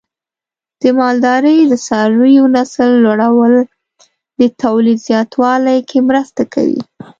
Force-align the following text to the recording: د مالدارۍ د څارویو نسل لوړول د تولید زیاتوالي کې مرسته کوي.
د 0.81 0.83
مالدارۍ 0.99 1.57
د 1.65 1.73
څارویو 1.85 2.45
نسل 2.55 2.89
لوړول 3.03 3.53
د 4.39 4.41
تولید 4.61 4.99
زیاتوالي 5.07 5.77
کې 5.89 5.99
مرسته 6.09 6.41
کوي. 6.53 6.81